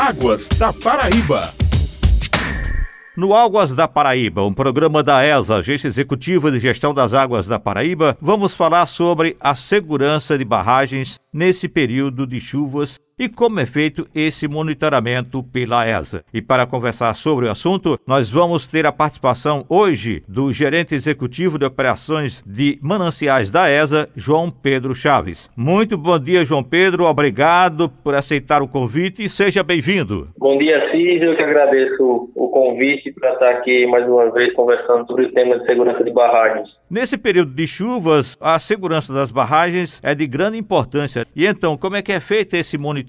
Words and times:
Águas 0.00 0.48
da 0.50 0.72
Paraíba. 0.72 1.52
No 3.16 3.34
Águas 3.34 3.74
da 3.74 3.88
Paraíba, 3.88 4.44
um 4.44 4.52
programa 4.54 5.02
da 5.02 5.24
ESA, 5.24 5.56
Agência 5.56 5.88
Executiva 5.88 6.52
de 6.52 6.60
Gestão 6.60 6.94
das 6.94 7.12
Águas 7.12 7.48
da 7.48 7.58
Paraíba, 7.58 8.16
vamos 8.20 8.54
falar 8.54 8.86
sobre 8.86 9.36
a 9.40 9.56
segurança 9.56 10.38
de 10.38 10.44
barragens 10.44 11.18
nesse 11.32 11.66
período 11.66 12.28
de 12.28 12.38
chuvas 12.38 12.96
e 13.18 13.28
como 13.28 13.58
é 13.58 13.66
feito 13.66 14.06
esse 14.14 14.46
monitoramento 14.46 15.42
pela 15.42 15.86
ESA. 15.88 16.22
E 16.32 16.40
para 16.40 16.66
conversar 16.66 17.12
sobre 17.14 17.46
o 17.46 17.50
assunto, 17.50 17.98
nós 18.06 18.30
vamos 18.30 18.68
ter 18.68 18.86
a 18.86 18.92
participação 18.92 19.64
hoje 19.68 20.22
do 20.28 20.52
gerente 20.52 20.94
executivo 20.94 21.58
de 21.58 21.64
operações 21.64 22.42
de 22.46 22.78
mananciais 22.80 23.50
da 23.50 23.68
ESA, 23.68 24.08
João 24.14 24.50
Pedro 24.50 24.94
Chaves. 24.94 25.50
Muito 25.56 25.98
bom 25.98 26.18
dia, 26.18 26.44
João 26.44 26.62
Pedro. 26.62 27.06
Obrigado 27.06 27.88
por 27.88 28.14
aceitar 28.14 28.62
o 28.62 28.68
convite 28.68 29.24
e 29.24 29.28
seja 29.28 29.64
bem-vindo. 29.64 30.28
Bom 30.38 30.56
dia, 30.56 30.90
Cid. 30.92 31.24
Eu 31.24 31.36
que 31.36 31.42
agradeço 31.42 32.30
o 32.34 32.48
convite 32.48 33.10
para 33.12 33.32
estar 33.32 33.50
aqui 33.50 33.86
mais 33.86 34.06
uma 34.06 34.30
vez 34.30 34.52
conversando 34.54 35.06
sobre 35.06 35.24
o 35.26 35.32
tema 35.32 35.58
de 35.58 35.66
segurança 35.66 36.04
de 36.04 36.12
barragens. 36.12 36.68
Nesse 36.88 37.18
período 37.18 37.52
de 37.52 37.66
chuvas, 37.66 38.36
a 38.40 38.58
segurança 38.58 39.12
das 39.12 39.30
barragens 39.30 40.00
é 40.02 40.14
de 40.14 40.26
grande 40.26 40.56
importância. 40.56 41.26
E 41.34 41.44
então, 41.44 41.76
como 41.76 41.96
é 41.96 42.02
que 42.02 42.12
é 42.12 42.20
feito 42.20 42.54
esse 42.54 42.78
monitoramento? 42.78 43.07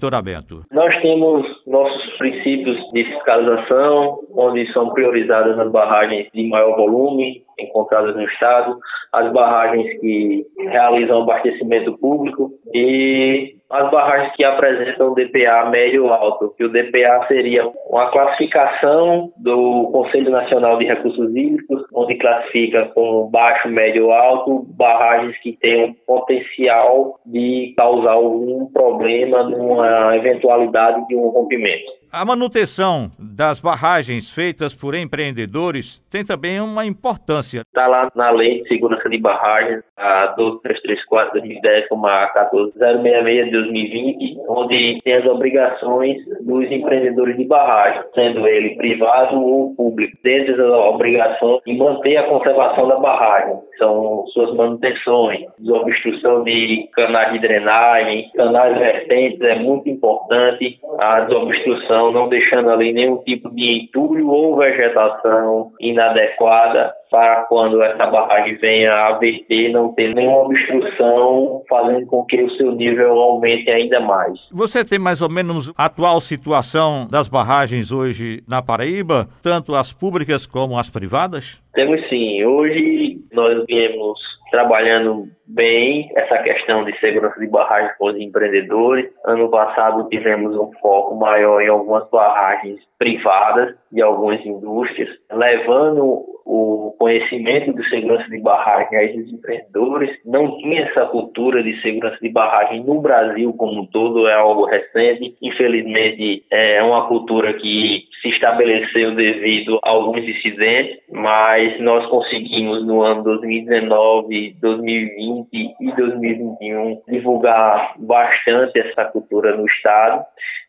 Nós 0.72 0.94
temos 1.02 1.46
nossos 1.66 2.16
princípios 2.16 2.76
de 2.92 3.04
fiscalização, 3.04 4.20
onde 4.34 4.70
são 4.72 4.90
priorizadas 4.90 5.58
as 5.58 5.70
barragens 5.70 6.28
de 6.32 6.48
maior 6.48 6.76
volume 6.76 7.42
encontradas 7.58 8.16
no 8.16 8.24
estado, 8.24 8.78
as 9.12 9.32
barragens 9.32 10.00
que 10.00 10.46
realizam 10.58 11.22
abastecimento 11.22 11.96
público 11.98 12.50
e 12.72 13.59
as 13.70 13.90
barragens 13.90 14.34
que 14.34 14.44
apresentam 14.44 15.14
DPA 15.14 15.70
médio 15.70 16.08
alto, 16.08 16.52
que 16.56 16.64
o 16.64 16.68
DPA 16.68 17.24
seria 17.28 17.70
uma 17.88 18.10
classificação 18.10 19.32
do 19.36 19.90
Conselho 19.92 20.30
Nacional 20.30 20.76
de 20.78 20.86
Recursos 20.86 21.34
Hídricos, 21.34 21.84
onde 21.94 22.16
classifica 22.16 22.86
com 22.94 23.30
baixo, 23.30 23.68
médio 23.68 24.10
alto 24.10 24.66
barragens 24.76 25.38
que 25.40 25.56
têm 25.56 25.84
um 25.84 25.94
potencial 26.06 27.20
de 27.24 27.72
causar 27.76 28.12
algum 28.12 28.66
problema 28.72 29.44
numa 29.44 30.16
eventualidade 30.16 31.06
de 31.06 31.14
um 31.14 31.28
rompimento. 31.28 31.99
A 32.12 32.24
manutenção 32.24 33.08
das 33.16 33.60
barragens 33.60 34.28
feitas 34.28 34.74
por 34.74 34.96
empreendedores 34.96 36.02
tem 36.10 36.26
também 36.26 36.60
uma 36.60 36.84
importância. 36.84 37.60
Está 37.60 37.86
lá 37.86 38.10
na 38.16 38.32
Lei 38.32 38.62
de 38.62 38.68
Segurança 38.68 39.08
de 39.08 39.16
Barragens, 39.16 39.84
a 39.96 40.34
12334 40.36 41.40
de 41.40 41.60
2010, 41.60 41.88
como 41.88 42.08
a 42.08 42.26
14066 42.26 43.44
de 43.44 43.50
2020, 43.52 44.38
onde 44.48 45.00
tem 45.04 45.14
as 45.14 45.26
obrigações 45.26 46.16
dos 46.40 46.68
empreendedores 46.72 47.36
de 47.36 47.44
barragem, 47.44 48.02
sendo 48.12 48.44
ele 48.48 48.74
privado 48.74 49.40
ou 49.40 49.76
público. 49.76 50.16
Dentre 50.24 50.54
as 50.54 50.58
obrigações 50.58 51.60
de 51.64 51.78
manter 51.78 52.16
a 52.16 52.24
conservação 52.24 52.88
da 52.88 52.96
barragem, 52.96 53.54
são 53.78 54.26
suas 54.32 54.52
manutenções, 54.56 55.46
desobstrução 55.60 56.42
de 56.42 56.88
canais 56.92 57.32
de 57.34 57.38
drenagem, 57.38 58.28
canais 58.34 58.76
vertentes, 58.76 59.40
é 59.42 59.60
muito 59.60 59.88
importante 59.88 60.80
a 60.98 61.20
desobstrução 61.20 61.99
não 62.12 62.28
deixando 62.28 62.70
ali 62.70 62.92
nenhum 62.92 63.18
tipo 63.18 63.50
de 63.50 63.84
entulho 63.84 64.28
ou 64.28 64.56
vegetação 64.56 65.72
inadequada 65.80 66.92
para 67.10 67.42
quando 67.48 67.82
essa 67.82 68.06
barragem 68.06 68.56
venha 68.56 68.92
a 68.92 69.18
verter, 69.18 69.72
não 69.72 69.92
ter 69.92 70.14
nenhuma 70.14 70.44
obstrução, 70.44 71.62
fazendo 71.68 72.06
com 72.06 72.24
que 72.24 72.40
o 72.40 72.50
seu 72.52 72.72
nível 72.72 73.18
aumente 73.18 73.68
ainda 73.68 74.00
mais. 74.00 74.38
Você 74.52 74.84
tem 74.84 74.98
mais 74.98 75.20
ou 75.20 75.28
menos 75.28 75.72
a 75.76 75.86
atual 75.86 76.20
situação 76.20 77.08
das 77.10 77.26
barragens 77.26 77.90
hoje 77.90 78.42
na 78.48 78.62
Paraíba, 78.62 79.28
tanto 79.42 79.74
as 79.74 79.92
públicas 79.92 80.46
como 80.46 80.78
as 80.78 80.88
privadas? 80.88 81.60
Temos 81.74 82.00
sim. 82.08 82.44
Hoje 82.44 83.18
nós 83.32 83.64
viemos 83.66 84.18
trabalhando 84.50 85.28
bem 85.46 86.10
essa 86.16 86.38
questão 86.38 86.84
de 86.84 86.98
segurança 86.98 87.38
de 87.38 87.46
barragens 87.46 87.96
com 87.98 88.06
os 88.06 88.16
empreendedores. 88.16 89.10
Ano 89.24 89.50
passado 89.50 90.08
tivemos 90.08 90.56
um 90.56 90.70
foco 90.80 91.16
maior 91.16 91.60
em 91.60 91.68
algumas 91.68 92.08
barragens 92.10 92.80
privadas 92.98 93.74
de 93.90 94.02
algumas 94.02 94.44
indústrias, 94.44 95.08
levando 95.30 96.24
o 96.44 96.94
conhecimento 96.98 97.72
de 97.72 97.88
segurança 97.88 98.28
de 98.28 98.40
barragem 98.40 98.98
a 98.98 99.04
esses 99.04 99.32
empreendedores. 99.32 100.10
Não 100.24 100.58
tinha 100.58 100.82
essa 100.82 101.06
cultura 101.06 101.62
de 101.62 101.80
segurança 101.80 102.18
de 102.20 102.28
barragem 102.28 102.84
no 102.84 103.00
Brasil 103.00 103.52
como 103.54 103.82
um 103.82 103.86
todo, 103.86 104.28
é 104.28 104.34
algo 104.34 104.66
recente. 104.66 105.36
Infelizmente, 105.42 106.44
é 106.50 106.82
uma 106.82 107.06
cultura 107.08 107.54
que 107.54 108.04
se 108.20 108.28
estabeleceu 108.28 109.14
devido 109.14 109.78
a 109.82 109.90
alguns 109.90 110.22
incidentes, 110.24 110.98
mas 111.10 111.80
nós 111.80 112.06
conseguimos 112.06 112.86
no 112.86 113.02
ano 113.02 113.22
2019, 113.22 114.56
2020 114.60 115.48
e 115.52 115.96
2021 115.96 117.02
divulgar 117.08 117.94
bastante 117.98 118.78
essa 118.78 119.04
cultura 119.06 119.56
no 119.56 119.66
estado. 119.66 120.24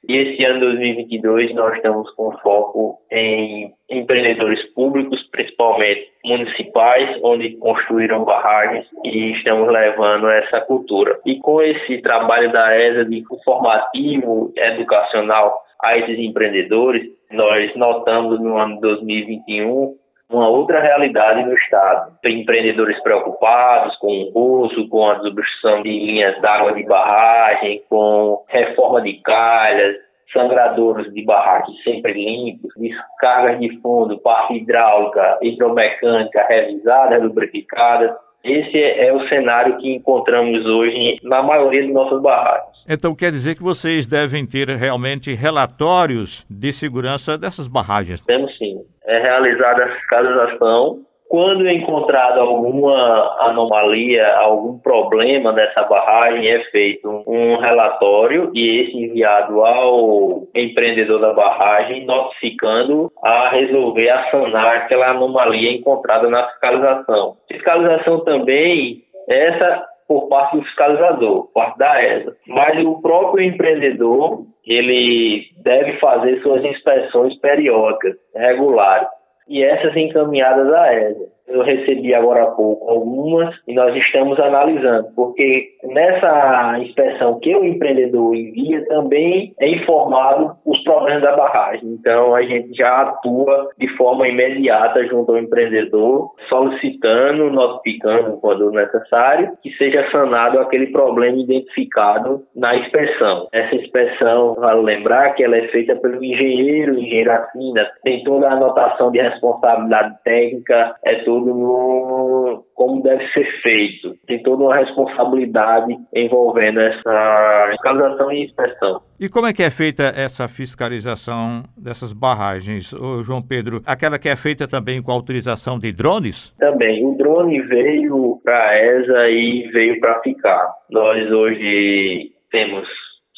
E 0.08 0.18
esse 0.18 0.44
ano 0.44 0.60
2022 0.62 1.54
nós 1.54 1.76
estamos 1.76 2.10
com 2.16 2.32
foco 2.40 3.00
em 3.12 3.72
empreendedores 3.90 4.62
públicos, 4.74 5.22
principalmente 5.32 6.10
municipais, 6.26 7.20
onde 7.24 7.56
construíram 7.58 8.24
barragens 8.24 8.88
e 9.04 9.32
estamos 9.34 9.72
levando 9.72 10.28
essa 10.30 10.62
cultura. 10.62 11.20
E 11.26 11.38
com 11.40 11.62
esse 11.62 12.02
trabalho 12.02 12.52
da 12.52 12.76
ESA 12.76 13.06
de 13.06 13.20
informativo 13.20 14.52
educacional 14.58 15.60
a 15.82 15.98
esses 15.98 16.18
empreendedores, 16.18 17.08
nós 17.32 17.76
notamos 17.76 18.40
no 18.40 18.58
ano 18.58 18.80
2021 18.82 19.96
uma 20.32 20.48
outra 20.48 20.82
realidade 20.82 21.44
no 21.44 21.54
Estado. 21.54 22.14
Tem 22.22 22.42
empreendedores 22.42 23.02
preocupados 23.04 23.96
com 23.98 24.32
o 24.34 24.64
uso, 24.64 24.88
com 24.90 25.10
a 25.10 25.16
desobstrução 25.16 25.84
de 25.84 25.90
linhas 25.90 26.40
d'água 26.42 26.74
de 26.74 26.84
barragem, 26.84 27.84
com 27.90 28.44
reforma 28.48 29.02
de 29.02 29.14
calhas, 29.22 29.96
sangradouros 30.34 31.12
de 31.14 31.24
barragens 31.24 31.82
sempre 31.84 32.14
limpos, 32.14 32.72
descargas 32.78 33.60
de 33.60 33.80
fundo, 33.82 34.18
parte 34.20 34.56
hidráulica, 34.56 35.40
hidromecânica 35.42 36.46
revisada, 36.48 37.18
lubrificada. 37.20 38.16
Esse 38.44 38.82
é 38.82 39.14
o 39.14 39.28
cenário 39.28 39.78
que 39.78 39.94
encontramos 39.94 40.66
hoje 40.66 41.20
na 41.24 41.44
maioria 41.44 41.84
de 41.84 41.92
nossas 41.92 42.22
barragens. 42.22 42.72
Então 42.90 43.14
quer 43.14 43.32
dizer 43.32 43.56
que 43.56 43.62
vocês 43.62 44.08
devem 44.08 44.46
ter 44.46 44.68
realmente 44.70 45.34
relatórios 45.34 46.46
de 46.50 46.74
segurança 46.74 47.38
dessas 47.38 47.68
barragens? 47.68 48.22
Temos 48.24 48.58
sim. 48.58 48.80
É 49.06 49.20
realizada 49.20 49.86
a 49.86 49.96
fiscalização 49.96 51.02
quando 51.32 51.66
encontrado 51.66 52.42
alguma 52.42 53.38
anomalia, 53.40 54.36
algum 54.36 54.78
problema 54.80 55.54
nessa 55.54 55.82
barragem, 55.84 56.46
é 56.46 56.60
feito 56.66 57.24
um 57.26 57.56
relatório 57.56 58.52
e 58.54 58.82
esse 58.82 58.98
enviado 58.98 59.62
ao 59.62 60.44
empreendedor 60.54 61.22
da 61.22 61.32
barragem, 61.32 62.06
notificando 62.06 63.10
a 63.24 63.48
resolver, 63.48 64.10
a 64.10 64.30
sanar 64.30 64.76
aquela 64.76 65.12
anomalia 65.12 65.72
encontrada 65.72 66.30
na 66.30 66.50
fiscalização. 66.50 67.38
Fiscalização 67.48 68.26
também, 68.26 69.02
essa 69.30 69.86
por 70.12 70.28
parte 70.28 70.58
do 70.58 70.64
fiscalizador, 70.64 71.48
parte 71.54 71.78
da 71.78 72.04
ESA. 72.04 72.36
Mas 72.46 72.86
o 72.86 73.02
próprio 73.02 73.46
empreendedor, 73.46 74.42
ele 74.68 75.46
deve 75.64 75.94
fazer 76.00 76.42
suas 76.42 76.66
inspeções 76.66 77.40
periódicas, 77.40 78.18
regulares 78.36 79.08
e 79.48 79.64
essas 79.64 79.96
encaminhadas 79.96 80.70
à 80.74 80.94
ESA. 80.94 81.32
Eu 81.48 81.64
recebi 81.64 82.14
agora 82.14 82.44
há 82.44 82.52
pouco 82.52 82.90
algumas 82.90 83.54
e 83.68 83.74
nós 83.74 83.96
estamos 83.96 84.40
analisando, 84.40 85.10
porque 85.16 85.70
nessa 85.84 86.80
inspeção 86.80 87.40
que 87.40 87.54
o 87.56 87.66
empreendedor 87.66 88.36
envia 88.36 88.86
também 88.86 89.54
é 89.60 89.68
informado 89.68 90.56
os 90.66 90.82
problemas 90.84 91.22
da 91.22 91.36
barragem. 91.36 91.90
Então 91.90 92.34
a 92.36 92.42
gente 92.44 92.74
já 92.74 93.02
atua 93.02 93.70
de 93.78 93.88
forma 93.98 94.28
imediata 94.28 95.06
junto 95.08 95.32
ao 95.32 95.40
empreendedor, 95.40 96.32
solicitando, 96.52 97.50
notificando 97.50 98.38
quando 98.42 98.72
necessário, 98.72 99.58
que 99.64 99.72
seja 99.78 100.06
sanado 100.12 100.60
aquele 100.60 100.88
problema 100.88 101.38
identificado 101.38 102.44
na 102.54 102.76
inspeção. 102.76 103.48
Essa 103.54 103.76
inspeção, 103.76 104.56
vale 104.56 104.82
lembrar 104.82 105.34
que 105.34 105.44
ela 105.44 105.56
é 105.58 105.68
feita 105.70 105.96
pelo 105.96 106.22
engenheiro, 106.24 107.00
engenheiro 107.00 107.32
assina, 107.32 107.90
tem 108.04 108.24
toda 108.26 108.50
a 108.50 108.54
anotação 108.54 109.12
de 109.12 109.22
responsabilidade 109.22 110.16
técnica, 110.24 110.96
é 111.06 111.16
tudo 111.24 111.54
no, 111.54 112.64
como 112.82 113.04
deve 113.04 113.24
ser 113.28 113.46
feito. 113.62 114.16
Tem 114.26 114.42
toda 114.42 114.64
uma 114.64 114.76
responsabilidade 114.76 115.96
envolvendo 116.16 116.80
essa 116.80 117.68
fiscalização 117.70 118.32
e 118.32 118.46
inspeção. 118.46 119.02
E 119.20 119.30
como 119.30 119.46
é 119.46 119.54
que 119.54 119.62
é 119.62 119.70
feita 119.70 120.12
essa 120.16 120.48
fiscalização 120.48 121.62
dessas 121.78 122.12
barragens, 122.12 122.92
Ô, 122.92 123.22
João 123.22 123.40
Pedro? 123.40 123.84
Aquela 123.86 124.18
que 124.18 124.28
é 124.28 124.36
feita 124.36 124.68
também 124.68 125.00
com 125.00 125.12
a 125.12 125.18
utilização 125.18 125.78
de 125.78 125.92
drones? 125.92 126.56
Também. 126.58 127.06
O 127.06 127.16
drone 127.16 127.62
veio 127.62 128.42
para 128.44 128.70
a 128.70 128.84
ESA 128.84 129.30
e 129.30 129.70
veio 129.72 130.00
para 130.00 130.20
ficar. 130.22 130.74
Nós 130.90 131.32
hoje 131.32 132.32
temos 132.50 132.88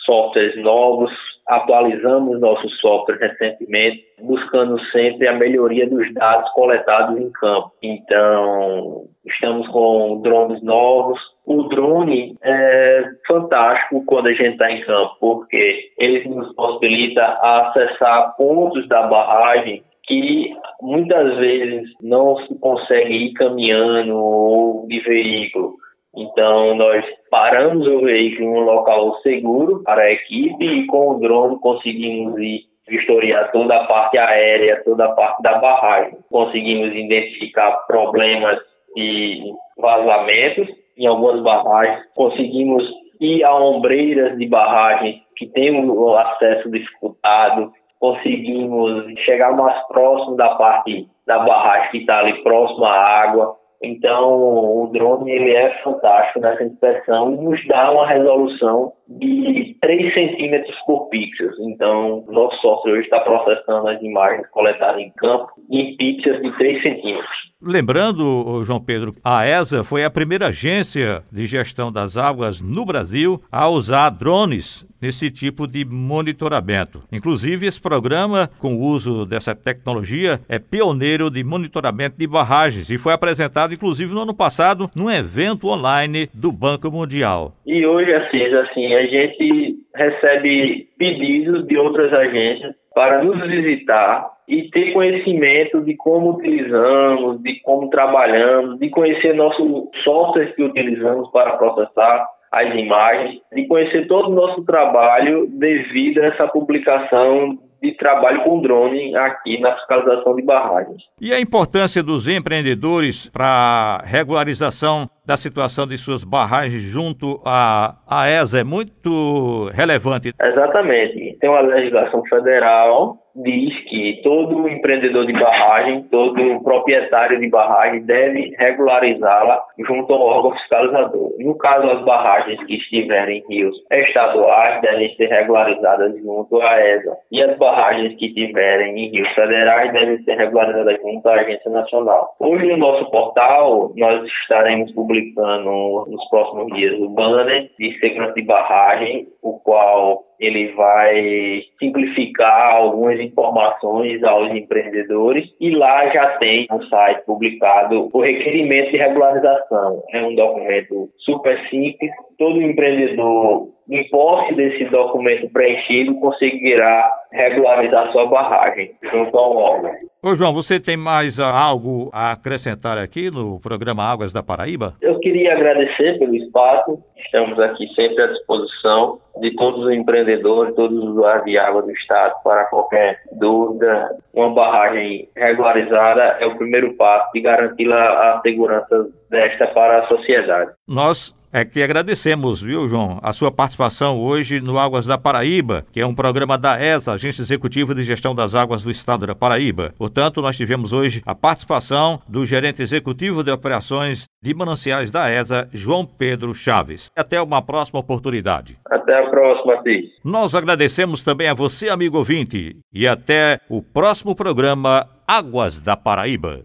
softwares 0.06 0.56
novos 0.64 1.12
atualizamos 1.48 2.40
nosso 2.40 2.70
software 2.70 3.18
recentemente, 3.18 4.04
buscando 4.22 4.80
sempre 4.92 5.28
a 5.28 5.34
melhoria 5.34 5.90
dos 5.90 6.14
dados 6.14 6.50
coletados 6.52 7.18
em 7.20 7.32
campo. 7.32 7.72
Então, 7.82 9.06
estamos 9.26 9.68
com 9.68 10.22
drones 10.22 10.62
novos. 10.64 11.20
O 11.46 11.64
drone 11.64 12.38
é 12.42 13.04
fantástico 13.28 14.04
quando 14.06 14.28
a 14.28 14.34
gente 14.34 14.54
está 14.54 14.72
em 14.72 14.82
campo, 14.82 15.16
porque 15.20 15.92
ele 15.98 16.28
nos 16.30 16.54
possibilita 16.56 17.22
acessar 17.42 18.36
pontos 18.38 18.88
da 18.88 19.08
barragem 19.08 19.84
que 20.06 20.54
muitas 20.82 21.38
vezes 21.38 21.90
não 22.02 22.38
se 22.46 22.60
consegue 22.60 23.14
ir 23.14 23.34
caminhando 23.34 24.16
ou 24.16 24.88
de 24.88 25.00
veículo. 25.00 25.76
Então, 26.16 26.76
nós 26.76 27.04
paramos 27.32 27.88
o 27.88 28.02
veículo 28.02 28.48
em 28.48 28.52
um 28.52 28.60
local 28.60 29.16
seguro 29.22 29.82
para 29.84 30.04
a 30.04 30.12
equipe 30.12 30.64
e 30.64 30.86
com 30.86 31.16
o 31.16 31.20
drone 31.20 31.60
conseguimos 31.60 32.38
ir 32.40 32.62
vistoriar 32.88 33.52
toda 33.52 33.76
a 33.76 33.86
parte 33.86 34.18
aérea, 34.18 34.84
toda 34.84 35.06
a 35.06 35.12
parte 35.14 35.42
da 35.42 35.58
barragem. 35.58 36.18
Conseguimos 36.30 36.94
identificar 36.94 37.72
problemas 37.88 38.60
e 38.96 39.42
vazamentos 39.78 40.68
em 40.98 41.08
algumas 41.08 41.42
barragens. 41.42 42.06
Conseguimos 42.14 42.84
ir 43.20 43.44
a 43.44 43.56
ombreiras 43.56 44.38
de 44.38 44.48
barragens 44.48 45.16
que 45.36 45.48
têm 45.48 45.90
o 45.90 46.16
acesso 46.16 46.70
dificultado. 46.70 47.72
Conseguimos 48.00 49.06
chegar 49.22 49.56
mais 49.56 49.82
próximo 49.88 50.36
da 50.36 50.50
parte 50.56 51.08
da 51.26 51.40
barragem 51.40 51.90
que 51.90 51.98
está 52.00 52.20
ali 52.20 52.44
próximo 52.44 52.86
à 52.86 52.92
água 52.92 53.63
então, 53.84 54.84
o 54.84 54.90
drone 54.94 55.30
ele 55.30 55.52
é 55.52 55.84
fantástico 55.84 56.40
nessa 56.40 56.64
inspeção 56.64 57.34
e 57.34 57.44
nos 57.44 57.68
dá 57.68 57.92
uma 57.92 58.08
resolução 58.08 58.94
de 59.10 59.76
3 59.82 60.14
centímetros 60.14 60.76
por 60.86 61.10
pixels. 61.10 61.54
Então, 61.60 62.24
nosso 62.30 62.56
software 62.62 62.94
hoje 62.94 63.04
está 63.04 63.20
processando 63.20 63.90
as 63.90 64.02
imagens 64.02 64.50
coletadas 64.52 65.02
em 65.02 65.12
campo 65.18 65.52
em 65.70 65.98
pixels 65.98 66.42
de 66.42 66.58
3 66.58 66.82
centímetros. 66.82 67.54
Lembrando, 67.62 68.64
João 68.64 68.80
Pedro, 68.80 69.16
a 69.24 69.46
ESA 69.46 69.84
foi 69.84 70.06
a 70.06 70.12
primeira 70.12 70.48
agência 70.48 71.22
de 71.32 71.46
gestão 71.46 71.92
das 71.92 72.18
águas 72.18 72.62
no 72.62 72.86
Brasil 72.86 73.42
a 73.52 73.68
usar 73.68 74.10
drones 74.12 74.86
nesse 75.04 75.30
tipo 75.30 75.68
de 75.68 75.84
monitoramento. 75.84 77.04
Inclusive, 77.12 77.68
esse 77.68 77.82
programa, 77.82 78.50
com 78.58 78.76
o 78.76 78.80
uso 78.80 79.26
dessa 79.26 79.54
tecnologia, 79.54 80.40
é 80.48 80.58
pioneiro 80.58 81.30
de 81.30 81.44
monitoramento 81.44 82.18
de 82.18 82.26
barragens 82.26 82.90
e 82.90 82.98
foi 82.98 83.12
apresentado, 83.12 83.74
inclusive, 83.74 84.14
no 84.14 84.22
ano 84.22 84.34
passado, 84.34 84.90
num 84.96 85.12
evento 85.12 85.68
online 85.68 86.30
do 86.34 86.54
Banco 86.54 86.90
Mundial. 86.90 87.52
E 87.68 87.86
hoje, 87.86 88.14
assim, 88.14 88.44
assim 88.46 88.94
a 88.94 89.06
gente 89.06 89.76
recebe 89.94 90.88
pedidos 90.98 91.68
de 91.68 91.78
outras 91.78 92.14
agências 92.14 92.74
para 92.96 93.24
nos 93.24 93.42
visitar 93.46 94.32
e 94.48 94.70
ter 94.70 94.94
conhecimento 94.94 95.82
de 95.82 95.96
como 95.96 96.38
utilizamos, 96.38 97.42
de 97.42 97.60
como 97.62 97.90
trabalhamos, 97.90 98.80
de 98.80 98.90
conhecer 98.90 99.34
nosso 99.34 99.90
software 100.04 100.54
que 100.56 100.64
utilizamos 100.64 101.30
para 101.32 101.58
processar 101.58 102.28
as 102.54 102.72
imagens, 102.76 103.40
de 103.52 103.68
conhecer 103.68 104.08
todo 104.08 104.30
o 104.30 104.36
nosso 104.36 104.64
trabalho 104.64 105.48
devido 105.50 106.20
a 106.20 106.28
essa 106.28 106.48
publicação 106.48 107.58
de 107.82 107.92
trabalho 107.98 108.44
com 108.44 108.62
drone 108.62 109.14
aqui 109.16 109.60
na 109.60 109.76
fiscalização 109.76 110.36
de 110.36 110.44
barragens. 110.44 111.04
E 111.20 111.34
a 111.34 111.42
importância 111.42 112.02
dos 112.02 112.28
empreendedores 112.30 113.28
para 113.30 114.02
regularização 114.06 115.10
da 115.26 115.36
situação 115.36 115.86
de 115.86 115.98
suas 115.98 116.24
barragens 116.24 116.82
junto 116.84 117.42
à, 117.44 117.98
à 118.08 118.30
ESA 118.30 118.62
é 118.62 118.64
muito 118.64 119.70
relevante. 119.74 120.32
Exatamente. 120.42 121.38
Tem 121.42 121.50
uma 121.50 121.60
legislação 121.60 122.24
federal 122.30 123.18
diz 123.36 123.74
que 123.90 124.22
todo 124.24 124.68
empreendedor 124.68 125.26
de 125.26 125.34
barragem, 125.34 126.04
todo 126.04 126.62
proprietário 126.64 127.40
de 127.40 127.50
barragem 127.50 128.06
deve 128.06 128.54
regularizá-la 128.58 129.64
junto 129.80 130.14
ao 130.14 130.22
órgão 130.22 130.52
fiscalizador. 130.52 131.32
No 131.40 131.58
caso, 131.58 131.90
as 131.90 132.06
barragens 132.06 132.64
que 132.66 132.76
estiverem 132.76 133.40
em 133.40 133.54
rios 133.54 133.76
estaduais 133.92 134.82
devem 134.82 135.14
ser 135.16 135.28
regularizadas 135.28 136.16
junto 136.22 136.62
à 136.62 136.80
ESA. 136.80 137.18
E 137.32 137.42
as 137.42 137.58
barragens 137.58 138.16
que 138.18 138.28
estiverem 138.28 138.98
em 138.98 139.10
rios 139.10 139.30
federais 139.34 139.92
devem 139.92 140.22
ser 140.24 140.36
regularizadas 140.36 141.00
junto 141.02 141.28
à 141.28 141.34
Agência 141.34 141.72
Nacional. 141.72 142.36
Hoje, 142.40 142.66
no 142.68 142.78
nosso 142.78 143.10
portal, 143.10 143.92
nós 143.96 144.24
estaremos 144.42 144.92
publicando 144.94 146.06
nos 146.08 146.30
próximos 146.30 146.68
dias 146.76 147.00
o 147.00 147.10
banner 147.10 147.70
de 147.80 148.00
segurança 148.00 148.34
de 148.34 148.44
barragem, 148.44 149.28
o 149.42 149.60
qual 149.60 150.24
ele 150.40 150.72
vai 150.74 151.64
simplificar 151.80 152.76
algumas 152.76 153.20
informações 153.20 154.24
aos 154.24 154.52
empreendedores 154.52 155.50
e 155.60 155.70
lá 155.72 156.08
já 156.10 156.38
tem 156.38 156.68
no 156.70 156.84
site 156.86 157.26
publicado 157.26 158.10
o 158.12 158.22
requerimento 158.22 158.92
de 158.92 158.98
regularização. 158.98 160.04
É 160.12 160.24
um 160.24 160.36
documento 160.36 161.10
super 161.18 161.58
simples, 161.70 162.12
todo 162.38 162.62
empreendedor 162.62 163.70
em 163.90 164.08
posse 164.10 164.54
desse 164.56 164.86
documento 164.86 165.50
preenchido 165.52 166.16
conseguirá 166.20 167.12
regularizar 167.32 168.12
sua 168.12 168.28
barragem 168.28 168.92
junto 169.12 169.38
ao 169.38 169.58
órgão. 169.58 169.92
Ô 170.22 170.36
João, 170.36 170.54
você 170.54 170.80
tem 170.80 170.96
mais 170.96 171.40
algo 171.40 172.10
a 172.14 172.32
acrescentar 172.32 172.98
aqui 172.98 173.30
no 173.30 173.60
programa 173.60 174.04
Águas 174.04 174.32
da 174.32 174.42
Paraíba? 174.42 174.94
Eu 175.02 175.20
queria 175.20 175.54
agradecer 175.54 176.18
pelo 176.18 176.36
espaço. 176.36 176.98
Estamos 177.18 177.60
aqui 177.60 177.88
sempre 177.94 178.24
à 178.24 178.28
disposição 178.28 179.20
de 179.42 179.54
todos 179.56 179.86
os 179.86 179.92
empreendedores, 179.92 180.76
todos 180.76 180.98
os 180.98 181.10
usuários 181.10 181.46
de 181.46 181.58
água 181.58 181.82
do 181.82 181.92
Estado 181.92 182.36
para 182.44 182.66
qualquer 182.66 183.20
dúvida. 183.34 184.16
Uma 184.34 184.54
barragem 184.54 185.28
regularizada 185.36 186.38
é 186.40 186.46
o 186.46 186.58
primeiro 186.58 186.94
passo 186.94 187.32
de 187.34 187.42
garantir 187.42 187.92
a 187.92 188.40
segurança 188.42 189.10
desta 189.30 189.68
para 189.68 190.04
a 190.04 190.08
sociedade. 190.08 190.72
Nós 190.88 191.36
é 191.54 191.64
que 191.64 191.84
agradecemos, 191.84 192.62
viu, 192.64 192.88
João, 192.88 193.20
a 193.22 193.32
sua 193.32 193.52
participação 193.52 194.18
hoje 194.18 194.60
no 194.60 194.80
Águas 194.80 195.06
da 195.06 195.20
Paraíba, 195.20 195.86
que 195.92 196.02
é 196.02 196.06
um 196.06 196.16
programa 196.16 196.58
da 196.58 196.82
ESA, 196.82 197.14
Agência 197.14 197.44
Executiva 197.44 197.94
de 197.94 198.04
Gestão 198.04 198.34
das 198.34 198.56
Águas 198.56 198.84
do 198.84 198.90
Estado 198.90 199.28
da 199.28 199.36
Paraíba. 199.36 199.94
Portanto, 199.96 200.42
nós 200.42 200.58
tivemos 200.58 200.92
hoje 200.92 201.22
a 201.26 201.36
participação 201.36 202.20
do 202.28 202.44
gerente 202.44 202.82
executivo 202.82 203.44
de 203.44 203.52
operações 203.52 204.26
de 204.42 204.54
mananciais 204.56 205.12
da 205.12 205.30
ESA, 205.30 205.70
João 205.72 206.08
Pedro 206.08 206.56
Chaves. 206.56 207.12
Até 207.16 207.40
uma 207.40 207.62
próxima 207.62 208.00
oportunidade. 208.00 208.76
Até 208.90 209.20
a 209.20 209.30
próxima, 209.30 209.80
Cis. 209.84 210.06
Nós 210.24 210.56
agradecemos 210.56 211.22
também 211.22 211.50
a 211.50 211.54
você, 211.54 211.88
amigo 211.88 212.18
ouvinte, 212.18 212.78
e 212.92 213.08
até 213.08 213.60
o 213.70 213.84
próximo 213.84 214.36
programa 214.36 215.08
Águas 215.28 215.80
da 215.80 215.96
Paraíba. 215.96 216.62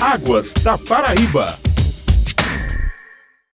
Águas 0.00 0.52
da 0.54 0.76
Paraíba. 0.76 1.67